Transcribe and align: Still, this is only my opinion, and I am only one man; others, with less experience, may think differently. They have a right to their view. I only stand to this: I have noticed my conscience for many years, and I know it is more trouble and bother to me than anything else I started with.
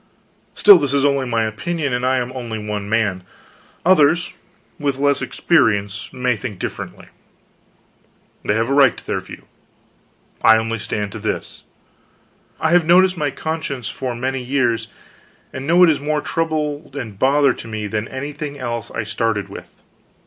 Still, 0.55 0.79
this 0.79 0.95
is 0.95 1.05
only 1.05 1.27
my 1.27 1.43
opinion, 1.43 1.93
and 1.93 2.03
I 2.03 2.17
am 2.17 2.31
only 2.31 2.57
one 2.57 2.89
man; 2.89 3.21
others, 3.85 4.33
with 4.79 4.97
less 4.97 5.21
experience, 5.21 6.11
may 6.11 6.35
think 6.35 6.57
differently. 6.57 7.09
They 8.43 8.55
have 8.55 8.67
a 8.67 8.73
right 8.73 8.97
to 8.97 9.05
their 9.05 9.19
view. 9.19 9.43
I 10.41 10.57
only 10.57 10.79
stand 10.79 11.11
to 11.11 11.19
this: 11.19 11.61
I 12.59 12.71
have 12.71 12.83
noticed 12.83 13.15
my 13.15 13.29
conscience 13.29 13.89
for 13.89 14.15
many 14.15 14.41
years, 14.43 14.87
and 15.53 15.65
I 15.65 15.67
know 15.67 15.83
it 15.83 15.89
is 15.91 15.99
more 15.99 16.21
trouble 16.21 16.89
and 16.97 17.19
bother 17.19 17.53
to 17.53 17.67
me 17.67 17.85
than 17.85 18.07
anything 18.07 18.57
else 18.57 18.89
I 18.89 19.03
started 19.03 19.49
with. 19.49 19.75